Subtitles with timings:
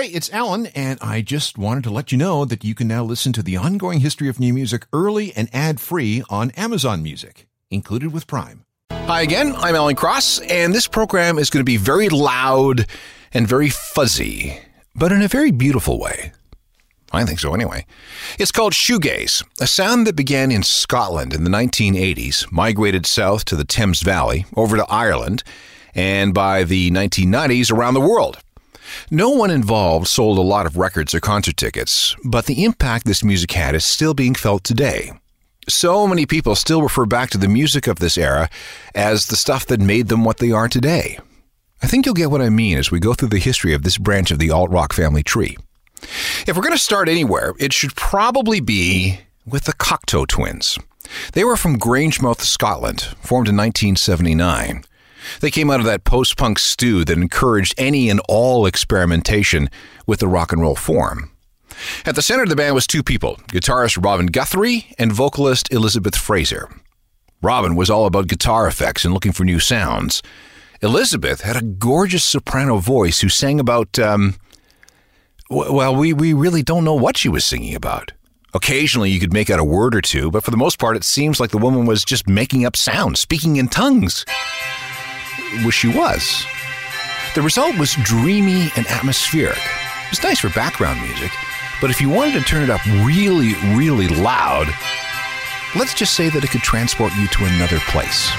[0.00, 3.04] Hey, it's Alan, and I just wanted to let you know that you can now
[3.04, 7.46] listen to the ongoing history of new music early and ad free on Amazon Music,
[7.70, 8.64] included with Prime.
[8.90, 12.86] Hi again, I'm Alan Cross, and this program is going to be very loud
[13.34, 14.58] and very fuzzy,
[14.94, 16.32] but in a very beautiful way.
[17.12, 17.84] I think so anyway.
[18.38, 23.54] It's called shoegaze, a sound that began in Scotland in the 1980s, migrated south to
[23.54, 25.42] the Thames Valley, over to Ireland,
[25.94, 28.38] and by the 1990s around the world.
[29.10, 33.24] No one involved sold a lot of records or concert tickets, but the impact this
[33.24, 35.12] music had is still being felt today.
[35.68, 38.48] So many people still refer back to the music of this era
[38.94, 41.18] as the stuff that made them what they are today.
[41.82, 43.98] I think you'll get what I mean as we go through the history of this
[43.98, 45.56] branch of the alt rock family tree.
[46.46, 50.78] If we're going to start anywhere, it should probably be with the Cocteau twins.
[51.32, 54.84] They were from Grangemouth, Scotland, formed in 1979.
[55.40, 59.68] They came out of that post punk stew that encouraged any and all experimentation
[60.06, 61.30] with the rock and roll form.
[62.04, 66.16] At the center of the band was two people guitarist Robin Guthrie and vocalist Elizabeth
[66.16, 66.68] Fraser.
[67.42, 70.22] Robin was all about guitar effects and looking for new sounds.
[70.82, 74.36] Elizabeth had a gorgeous soprano voice who sang about, um,
[75.48, 78.12] well, we, we really don't know what she was singing about.
[78.52, 81.04] Occasionally you could make out a word or two, but for the most part it
[81.04, 84.24] seems like the woman was just making up sounds, speaking in tongues
[85.64, 86.46] was she was.
[87.34, 89.58] The result was dreamy and atmospheric.
[89.58, 91.30] It was nice for background music,
[91.80, 94.66] but if you wanted to turn it up really, really loud,
[95.76, 98.30] let's just say that it could transport you to another place.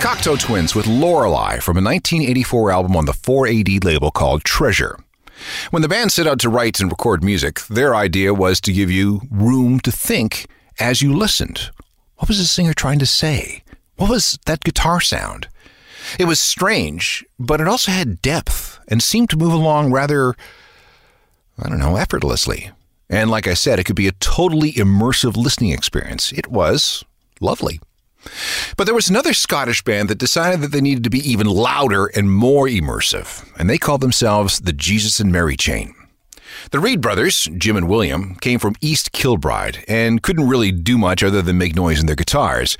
[0.00, 4.98] Cocteau Twins with Lorelei from a 1984 album on the 4AD label called Treasure.
[5.70, 8.90] When the band set out to write and record music, their idea was to give
[8.90, 10.46] you room to think
[10.78, 11.70] as you listened.
[12.16, 13.62] What was the singer trying to say?
[13.96, 15.48] What was that guitar sound?
[16.18, 20.34] It was strange, but it also had depth and seemed to move along rather,
[21.62, 22.70] I don't know, effortlessly.
[23.10, 26.32] And like I said, it could be a totally immersive listening experience.
[26.32, 27.04] It was
[27.38, 27.80] lovely.
[28.76, 32.06] But there was another Scottish band that decided that they needed to be even louder
[32.06, 35.94] and more immersive, and they called themselves the Jesus and Mary Chain.
[36.70, 41.22] The Reid brothers, Jim and William, came from East Kilbride and couldn't really do much
[41.22, 42.76] other than make noise in their guitars.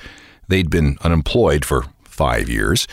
[0.49, 2.87] They'd been unemployed for five years.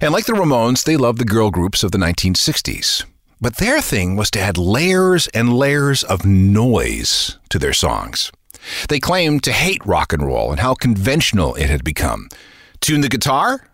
[0.00, 3.04] And like the Ramones, they loved the girl groups of the 1960s.
[3.40, 8.32] But their thing was to add layers and layers of noise to their songs.
[8.88, 12.28] They claimed to hate rock and roll and how conventional it had become.
[12.80, 13.68] Tune the guitar?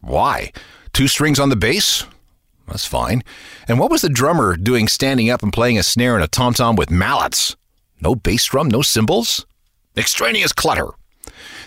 [0.00, 0.52] Why?
[0.92, 2.04] Two strings on the bass?
[2.66, 3.22] That's fine.
[3.68, 6.54] And what was the drummer doing standing up and playing a snare and a tom
[6.54, 7.56] tom with mallets?
[8.00, 9.46] No bass drum, no cymbals?
[9.96, 10.88] Extraneous clutter.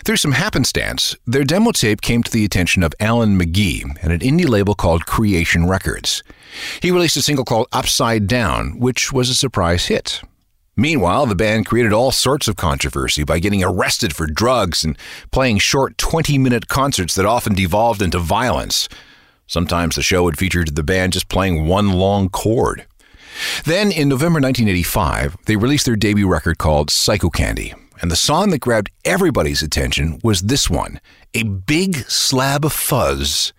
[0.04, 4.20] Through some happenstance, their demo tape came to the attention of Alan McGee at an
[4.20, 6.22] indie label called Creation Records.
[6.82, 10.20] He released a single called Upside Down, which was a surprise hit.
[10.76, 14.98] Meanwhile, the band created all sorts of controversy by getting arrested for drugs and
[15.30, 18.88] playing short 20 minute concerts that often devolved into violence.
[19.46, 22.86] Sometimes the show would feature the band just playing one long chord.
[23.64, 28.60] Then, in November 1985, they released their debut record called Psychocandy, and the song that
[28.60, 31.00] grabbed everybody's attention was this one
[31.34, 33.52] a big slab of fuzz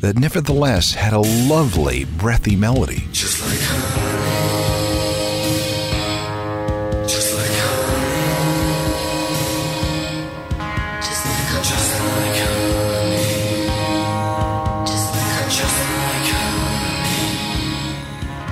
[0.00, 3.04] that nevertheless had a lovely, breathy melody.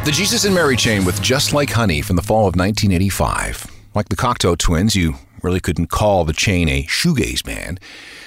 [0.05, 3.71] The Jesus and Mary chain with Just Like Honey from the fall of 1985.
[3.95, 5.15] Like the Cocteau twins, you
[5.45, 7.79] really couldn't call the chain a shoegaze band,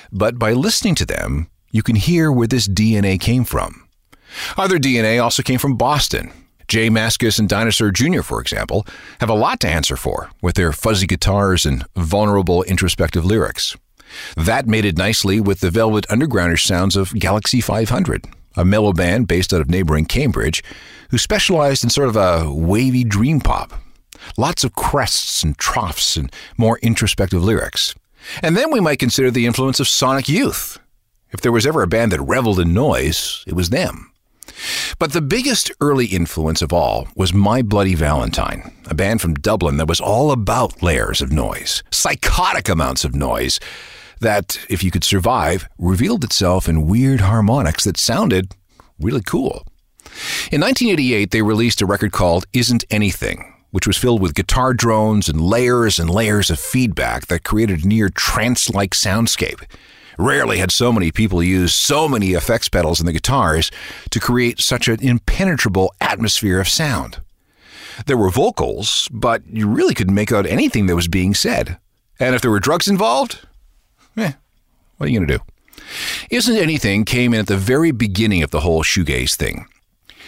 [0.09, 3.89] but by listening to them, you can hear where this DNA came from.
[4.55, 6.31] Other DNA also came from Boston.
[6.69, 8.87] J Mascis and Dinosaur Jr., for example,
[9.19, 13.75] have a lot to answer for with their fuzzy guitars and vulnerable introspective lyrics.
[14.37, 19.53] That mated nicely with the Velvet Undergroundish sounds of Galaxy 500, a mellow band based
[19.53, 20.63] out of neighboring Cambridge
[21.15, 23.71] who specialized in sort of a wavy dream pop.
[24.35, 27.95] Lots of crests and troughs and more introspective lyrics.
[28.43, 30.77] And then we might consider the influence of Sonic Youth.
[31.31, 34.11] If there was ever a band that reveled in noise, it was them.
[34.99, 39.77] But the biggest early influence of all was My Bloody Valentine, a band from Dublin
[39.77, 43.61] that was all about layers of noise, psychotic amounts of noise,
[44.19, 48.51] that, if you could survive, revealed itself in weird harmonics that sounded
[48.99, 49.65] really cool.
[50.51, 55.27] In 1988, they released a record called Isn't Anything, which was filled with guitar drones
[55.27, 59.63] and layers and layers of feedback that created a near trance like soundscape.
[60.17, 63.69] Rarely had so many people used so many effects pedals in the guitars
[64.11, 67.19] to create such an impenetrable atmosphere of sound.
[68.05, 71.77] There were vocals, but you really couldn't make out anything that was being said.
[72.19, 73.45] And if there were drugs involved,
[74.15, 74.33] eh,
[74.97, 75.43] what are you going to do?
[76.29, 79.67] Isn't Anything came in at the very beginning of the whole shoegaze thing.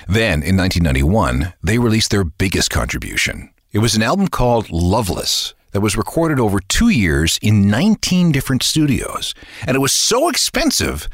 [0.08, 3.52] Then, in 1991, they released their biggest contribution.
[3.72, 8.64] It was an album called Loveless that was recorded over two years in 19 different
[8.64, 9.34] studios,
[9.66, 11.08] and it was so expensive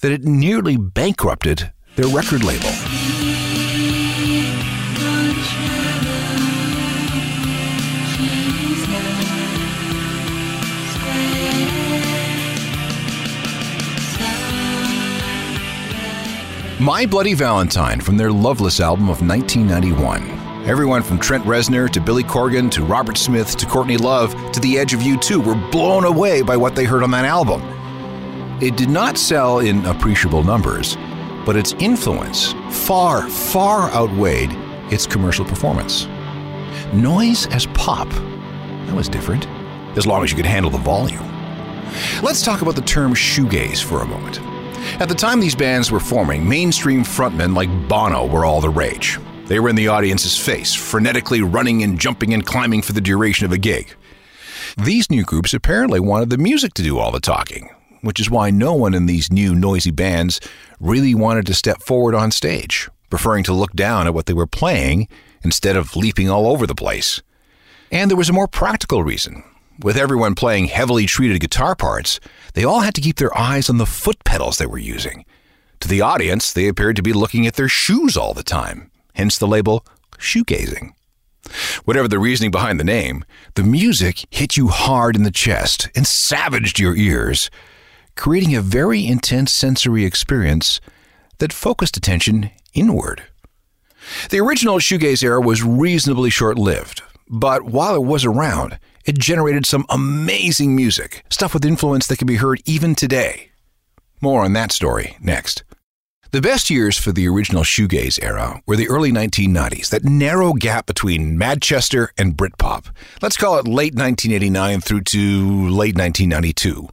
[0.00, 3.51] that it nearly bankrupted their record label.
[16.82, 20.66] My Bloody Valentine from their Loveless album of 1991.
[20.68, 24.80] Everyone from Trent Reznor to Billy Corgan to Robert Smith to Courtney Love to The
[24.80, 27.62] Edge of U2 were blown away by what they heard on that album.
[28.60, 30.96] It did not sell in appreciable numbers,
[31.46, 34.50] but its influence far, far outweighed
[34.92, 36.06] its commercial performance.
[36.92, 39.46] Noise as pop, that was different,
[39.96, 41.30] as long as you could handle the volume.
[42.24, 44.40] Let's talk about the term shoegaze for a moment.
[45.00, 49.18] At the time these bands were forming, mainstream frontmen like Bono were all the rage.
[49.46, 53.44] They were in the audience's face, frenetically running and jumping and climbing for the duration
[53.44, 53.94] of a gig.
[54.76, 57.68] These new groups apparently wanted the music to do all the talking,
[58.00, 60.40] which is why no one in these new noisy bands
[60.80, 64.46] really wanted to step forward on stage, preferring to look down at what they were
[64.46, 65.08] playing
[65.42, 67.20] instead of leaping all over the place.
[67.90, 69.44] And there was a more practical reason.
[69.82, 72.20] With everyone playing heavily treated guitar parts,
[72.54, 75.24] they all had to keep their eyes on the foot pedals they were using.
[75.80, 79.36] To the audience, they appeared to be looking at their shoes all the time, hence
[79.36, 79.84] the label
[80.18, 80.90] shoegazing.
[81.84, 83.24] Whatever the reasoning behind the name,
[83.56, 87.50] the music hit you hard in the chest and savaged your ears,
[88.14, 90.80] creating a very intense sensory experience
[91.38, 93.24] that focused attention inward.
[94.30, 99.66] The original shoegaze era was reasonably short lived, but while it was around, it generated
[99.66, 103.50] some amazing music, stuff with influence that can be heard even today.
[104.20, 105.64] More on that story next.
[106.30, 110.86] The best years for the original shoegaze era were the early 1990s, that narrow gap
[110.86, 112.86] between Manchester and Britpop.
[113.20, 115.18] Let's call it late 1989 through to
[115.68, 116.88] late 1992.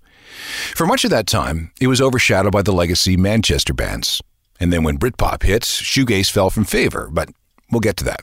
[0.75, 4.21] For much of that time, it was overshadowed by the legacy Manchester bands.
[4.59, 7.29] And then when Britpop hit, shoegaze fell from favor, but
[7.71, 8.21] we'll get to that.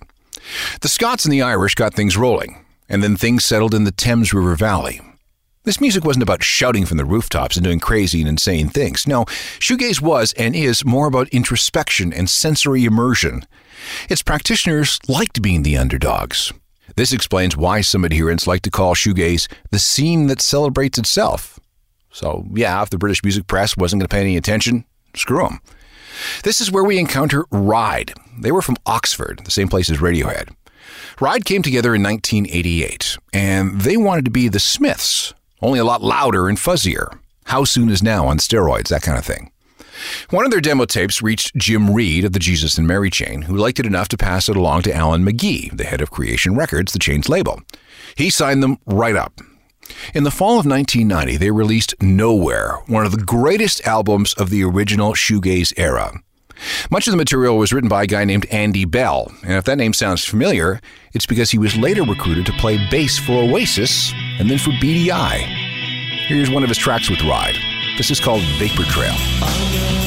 [0.83, 4.33] The Scots and the Irish got things rolling and then things settled in the Thames
[4.33, 5.01] River Valley.
[5.65, 9.07] This music wasn't about shouting from the rooftops and doing crazy and insane things.
[9.07, 13.45] No, shoegaze was and is more about introspection and sensory immersion.
[14.09, 16.53] Its practitioners liked being the underdogs.
[16.95, 21.59] This explains why some adherents like to call shoegaze the scene that celebrates itself.
[22.13, 24.85] So, yeah, if the British music press wasn't going to pay any attention,
[25.15, 25.61] screw them.
[26.45, 28.15] This is where we encounter Ride.
[28.39, 30.55] They were from Oxford, the same place as Radiohead.
[31.21, 36.03] Ride came together in 1988, and they wanted to be the Smiths, only a lot
[36.03, 37.19] louder and fuzzier.
[37.47, 39.51] How soon is now on steroids, that kind of thing.
[40.31, 43.57] One of their demo tapes reached Jim Reid of the Jesus and Mary chain, who
[43.57, 46.93] liked it enough to pass it along to Alan McGee, the head of Creation Records,
[46.93, 47.63] the chain's label.
[48.15, 49.41] He signed them right up.
[50.15, 54.65] In the fall of 1990, they released Nowhere, one of the greatest albums of the
[54.65, 56.13] original shoegaze era.
[56.91, 59.77] Much of the material was written by a guy named Andy Bell, and if that
[59.77, 60.81] name sounds familiar,
[61.13, 65.11] it's because he was later recruited to play bass for Oasis and then for Beady
[65.13, 65.39] Eye.
[66.27, 67.57] Here's one of his tracks with Ride.
[67.97, 70.06] This is called Vapor Trail.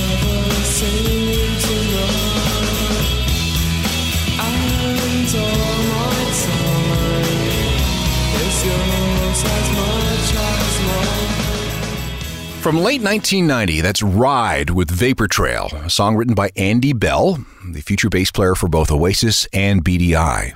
[12.70, 17.82] From late 1990, that's Ride with Vapor Trail, a song written by Andy Bell, the
[17.82, 20.54] future bass player for both Oasis and Beady Eye.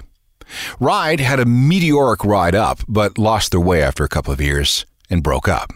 [0.80, 4.86] Ride had a meteoric ride up, but lost their way after a couple of years
[5.10, 5.72] and broke up.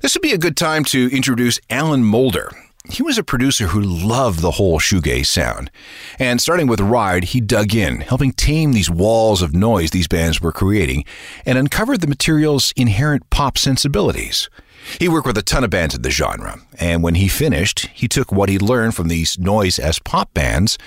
[0.00, 2.50] This would be a good time to introduce Alan Moulder.
[2.90, 5.70] He was a producer who loved the whole shoegaze sound.
[6.18, 10.40] And starting with Ride, he dug in, helping tame these walls of noise these bands
[10.40, 11.04] were creating,
[11.46, 14.50] and uncovered the material's inherent pop sensibilities.
[14.98, 18.08] He worked with a ton of bands in the genre, and when he finished, he
[18.08, 20.78] took what he learned from these noise as pop bands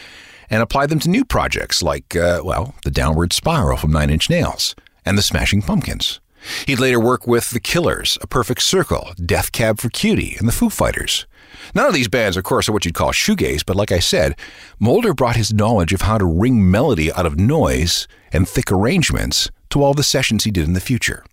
[0.49, 4.29] and applied them to new projects like, uh, well, the Downward Spiral from Nine Inch
[4.29, 6.19] Nails and the Smashing Pumpkins.
[6.65, 10.51] He'd later work with The Killers, A Perfect Circle, Death Cab for Cutie, and the
[10.51, 11.27] Foo Fighters.
[11.75, 14.35] None of these bands, of course, are what you'd call shoegaze, but like I said,
[14.79, 19.49] Moulder brought his knowledge of how to wring melody out of noise and thick arrangements
[19.69, 21.23] to all the sessions he did in the future.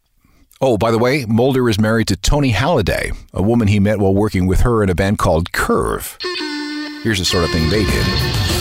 [0.60, 4.12] Oh, by the way, Moulder is married to Toni Halliday, a woman he met while
[4.12, 6.18] working with her in a band called Curve.
[7.04, 8.57] Here's the sort of thing they did.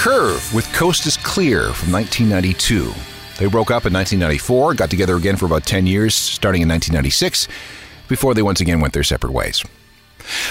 [0.00, 2.90] Curve with Coast is Clear from 1992.
[3.36, 7.46] They broke up in 1994, got together again for about 10 years, starting in 1996,
[8.08, 9.62] before they once again went their separate ways.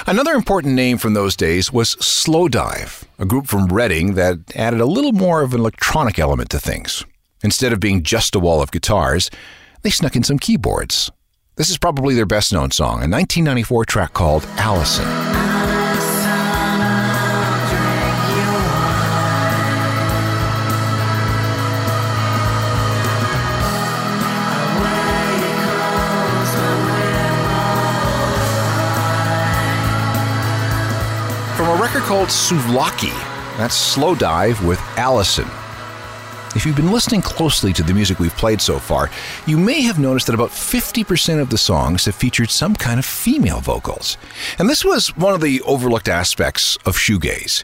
[0.06, 4.86] Another important name from those days was Slowdive, a group from Reading that added a
[4.86, 7.04] little more of an electronic element to things.
[7.44, 9.32] Instead of being just a wall of guitars,
[9.82, 11.10] they snuck in some keyboards.
[11.56, 15.59] This is probably their best known song, a 1994 track called Alison.
[32.30, 33.58] Called Souvlaki.
[33.58, 35.48] That's Slowdive with Alison.
[36.56, 39.10] If you've been listening closely to the music we've played so far,
[39.48, 43.06] you may have noticed that about 50% of the songs have featured some kind of
[43.06, 44.18] female vocals.
[44.60, 47.64] And this was one of the overlooked aspects of shoegaze.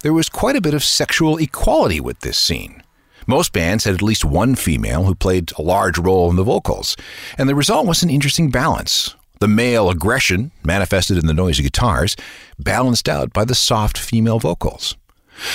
[0.00, 2.82] There was quite a bit of sexual equality with this scene.
[3.26, 6.96] Most bands had at least one female who played a large role in the vocals,
[7.36, 9.14] and the result was an interesting balance.
[9.40, 12.16] The male aggression, manifested in the noisy guitars,
[12.58, 14.96] balanced out by the soft female vocals.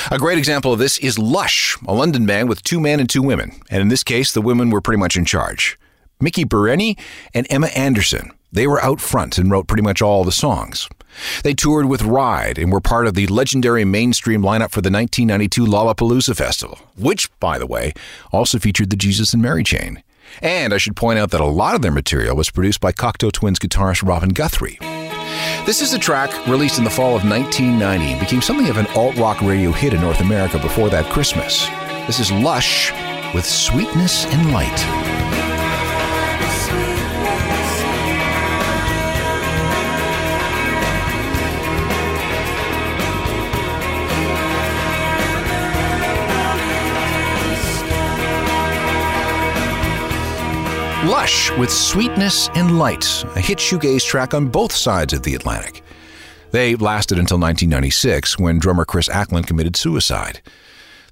[0.10, 3.22] A great example of this is Lush, a London band with two men and two
[3.22, 5.78] women, and in this case, the women were pretty much in charge.
[6.22, 6.98] Miki Berenyi
[7.34, 8.32] and Emma Anderson.
[8.54, 10.88] They were out front and wrote pretty much all the songs.
[11.44, 15.66] They toured with Ride and were part of the legendary mainstream lineup for the 1992
[15.66, 17.94] Lollapalooza Festival, which, by the way,
[18.32, 20.02] also featured the Jesus and Mary chain.
[20.42, 23.32] And I should point out that a lot of their material was produced by Cocteau
[23.32, 24.80] Twins guitarist Robin Guthrie.
[25.66, 28.88] This is a track released in the fall of 1990 and became something of an
[28.96, 31.68] alt rock radio hit in North America before that Christmas.
[32.08, 32.92] This is Lush
[33.34, 35.13] with Sweetness and Light.
[51.04, 55.84] Lush with Sweetness and Light, a hit shoegaze track on both sides of the Atlantic.
[56.52, 60.42] They lasted until 1996 when drummer Chris Acland committed suicide.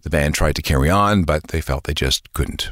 [0.04, 2.70] The band tried to carry on, but they felt they just couldn't.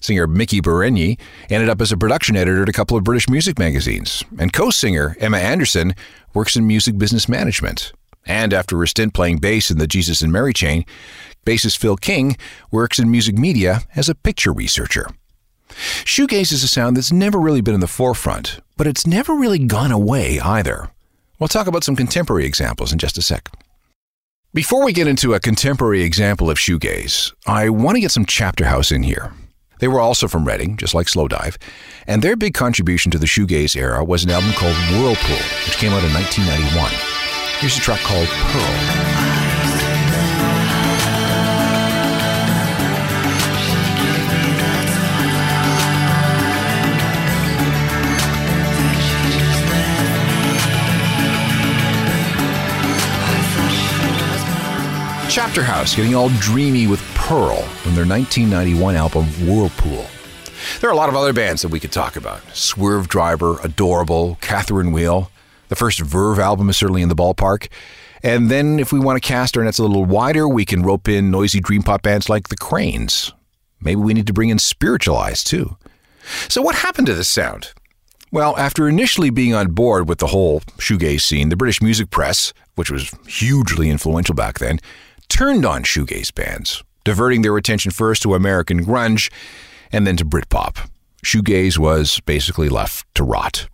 [0.00, 1.18] Singer Miki Berenyi
[1.50, 4.70] ended up as a production editor at a couple of British music magazines, and co
[4.70, 5.92] singer Emma Anderson
[6.34, 7.92] works in music business management.
[8.26, 10.84] And after a stint playing bass in the Jesus and Mary chain,
[11.44, 12.36] bassist Phil King
[12.70, 15.08] works in music media as a picture researcher.
[15.78, 19.60] Shoegaze is a sound that's never really been in the forefront, but it's never really
[19.60, 20.90] gone away either.
[21.38, 23.48] We'll talk about some contemporary examples in just a sec.
[24.52, 28.90] Before we get into a contemporary example of shoegaze, I want to get some Chapterhouse
[28.90, 29.32] in here.
[29.78, 31.56] They were also from Reading, just like Slowdive,
[32.08, 35.92] and their big contribution to the shoegaze era was an album called Whirlpool, which came
[35.92, 36.90] out in 1991.
[37.60, 39.37] Here's a track called Pearl.
[55.38, 60.04] Chapterhouse getting all dreamy with Pearl from their 1991 album Whirlpool.
[60.80, 64.90] There are a lot of other bands that we could talk about Swervedriver, Adorable, Catherine
[64.90, 65.30] Wheel.
[65.68, 67.68] The first Verve album is certainly in the ballpark.
[68.20, 71.08] And then, if we want to cast our nets a little wider, we can rope
[71.08, 73.32] in noisy dream pop bands like the Cranes.
[73.80, 75.76] Maybe we need to bring in Spiritualized too.
[76.48, 77.74] So, what happened to this sound?
[78.32, 82.52] Well, after initially being on board with the whole shoegaze scene, the British music press,
[82.74, 84.80] which was hugely influential back then,
[85.28, 89.30] turned on shoegaze bands, diverting their attention first to American grunge
[89.92, 90.88] and then to Britpop.
[91.24, 93.68] Shoegaze was basically left to rot.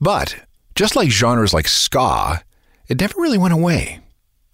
[0.00, 0.36] But
[0.74, 2.42] just like genres like ska,
[2.88, 4.00] it never really went away.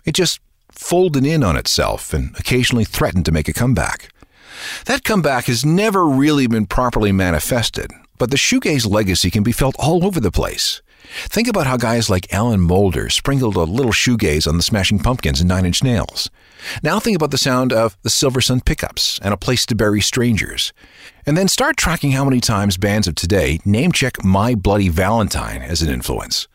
[0.05, 4.09] It just folded in on itself and occasionally threatened to make a comeback.
[4.87, 9.77] That comeback has never really been properly manifested, but the shoegaze legacy can be felt
[9.79, 10.83] all over the place.
[11.05, 15.41] Think about how guys like Alan Moulder sprinkled a little shoegaze on the Smashing Pumpkins
[15.41, 16.31] and Nine Inch Nails.
[16.83, 20.73] Now think about the sound of the Silversun Pickups and A Place to Bury Strangers.
[21.27, 25.63] And then start tracking how many times bands of today name check My Bloody Valentine
[25.63, 26.49] as an influence.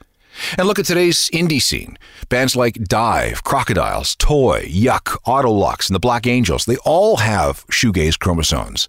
[0.58, 1.98] And look at today's indie scene.
[2.30, 8.18] Bands like DIIV, Crocodiles, Toy, Yuck, Autolux, and the Black Angels, they all have shoegaze
[8.18, 8.88] chromosomes.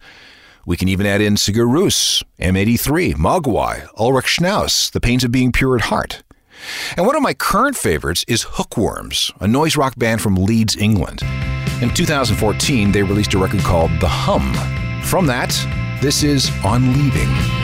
[0.70, 5.50] We can even add in Sigur Rós, M83, Mogwai, Ulrich Schnauss, The Pains of Being
[5.50, 6.22] Pure at Heart.
[6.96, 11.22] And one of my current favorites is Hookworms, a noise rock band from Leeds, England.
[11.82, 14.54] In 2014, they released a record called The Hum.
[15.02, 15.50] From that,
[16.00, 17.59] this is On Leaving.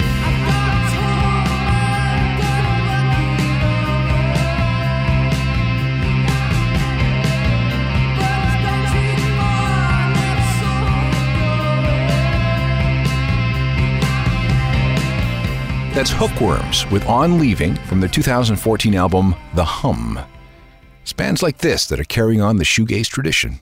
[15.97, 20.21] That's Hookworms with On Leaving from their 2014 album The Hum.
[21.01, 23.61] It's bands like this that are carrying on the shoegaze tradition.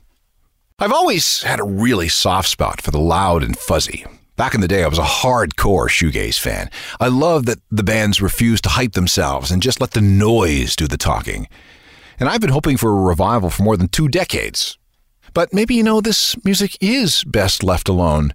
[0.77, 4.05] I've always had a really soft spot for the loud and fuzzy.
[4.35, 6.69] Back in the day, I was a hardcore shoegaze fan.
[6.99, 10.87] I loved that the bands refused to hype themselves and just let the noise do
[10.87, 11.47] the talking.
[12.19, 14.77] And I've been hoping for a revival for more than two decades.
[15.33, 18.33] But maybe you know this music is best left alone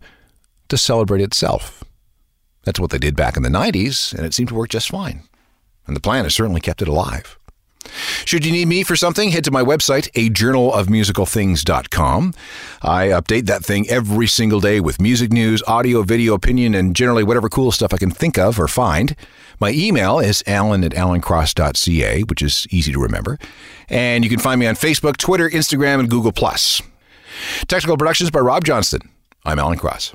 [0.71, 1.85] to celebrate itself.
[2.65, 5.23] That's what they did back in the 90s, and it seemed to work just fine.
[5.87, 7.39] And the plan has certainly kept it alive.
[8.25, 12.35] Should you need me for something, head to my website, ajournalofmusicalthings.com.
[12.83, 17.25] I update that thing every single day with music news, audio, video, opinion, and generally
[17.25, 19.17] whatever cool stuff I can think of or find.
[19.59, 23.39] My email is alan at alancross.ca, which is easy to remember.
[23.89, 26.33] And you can find me on Facebook, Twitter, Instagram, and Google+.
[27.67, 29.01] Technical productions by Rob Johnston.
[29.45, 30.15] I'm Alan Cross.